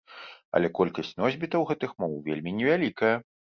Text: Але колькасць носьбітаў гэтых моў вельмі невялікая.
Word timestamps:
Але 0.59 0.71
колькасць 0.79 1.11
носьбітаў 1.25 1.69
гэтых 1.73 1.95
моў 2.01 2.19
вельмі 2.31 2.57
невялікая. 2.59 3.15